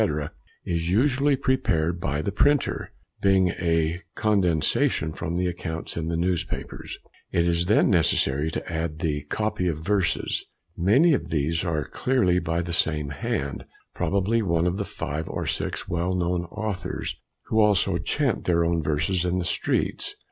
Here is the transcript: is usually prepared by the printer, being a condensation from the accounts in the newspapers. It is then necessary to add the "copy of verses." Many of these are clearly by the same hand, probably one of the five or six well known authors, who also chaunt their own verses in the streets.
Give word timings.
is 0.65 0.89
usually 0.89 1.35
prepared 1.35 1.99
by 2.01 2.23
the 2.23 2.31
printer, 2.31 2.91
being 3.21 3.49
a 3.59 3.99
condensation 4.15 5.13
from 5.13 5.35
the 5.35 5.45
accounts 5.45 5.95
in 5.95 6.07
the 6.07 6.17
newspapers. 6.17 6.97
It 7.31 7.47
is 7.47 7.67
then 7.67 7.91
necessary 7.91 8.49
to 8.49 8.67
add 8.67 8.97
the 8.97 9.21
"copy 9.25 9.67
of 9.67 9.77
verses." 9.77 10.43
Many 10.75 11.13
of 11.13 11.29
these 11.29 11.63
are 11.63 11.87
clearly 11.87 12.39
by 12.39 12.63
the 12.63 12.73
same 12.73 13.09
hand, 13.09 13.63
probably 13.93 14.41
one 14.41 14.65
of 14.65 14.77
the 14.77 14.85
five 14.85 15.29
or 15.29 15.45
six 15.45 15.87
well 15.87 16.15
known 16.15 16.45
authors, 16.45 17.21
who 17.49 17.59
also 17.61 17.97
chaunt 17.99 18.45
their 18.45 18.65
own 18.65 18.81
verses 18.81 19.23
in 19.23 19.37
the 19.37 19.45
streets. 19.45 20.15